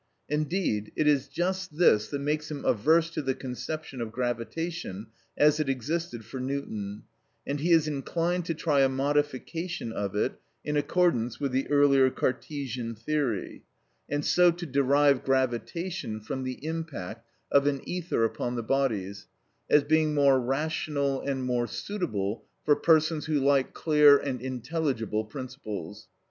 Indeed, 0.27 0.91
it 0.95 1.05
is 1.05 1.27
just 1.27 1.77
this 1.77 2.07
that 2.07 2.17
makes 2.17 2.49
him 2.49 2.65
averse 2.65 3.11
to 3.11 3.21
the 3.21 3.35
conception 3.35 4.01
of 4.01 4.11
gravitation 4.11 5.05
as 5.37 5.59
it 5.59 5.69
existed 5.69 6.25
for 6.25 6.39
Newton, 6.39 7.03
and 7.45 7.59
he 7.59 7.71
is 7.71 7.87
inclined 7.87 8.45
to 8.45 8.55
try 8.55 8.79
a 8.81 8.89
modification 8.89 9.91
of 9.93 10.15
it 10.15 10.39
in 10.65 10.75
accordance 10.75 11.39
with 11.39 11.51
the 11.51 11.69
earlier 11.69 12.09
Cartesian 12.09 12.95
theory, 12.95 13.61
and 14.09 14.25
so 14.25 14.49
to 14.49 14.65
derive 14.65 15.23
gravitation 15.23 16.19
from 16.19 16.45
the 16.45 16.65
impact 16.65 17.23
of 17.51 17.67
an 17.67 17.81
ether 17.85 18.23
upon 18.25 18.55
the 18.55 18.63
bodies, 18.63 19.27
as 19.69 19.83
being 19.83 20.15
"more 20.15 20.39
rational 20.39 21.21
and 21.21 21.43
more 21.43 21.67
suitable 21.67 22.43
for 22.65 22.75
persons 22.75 23.27
who 23.27 23.39
like 23.39 23.75
clear 23.75 24.17
and 24.17 24.41
intelligible 24.41 25.25
principles." 25.25 26.07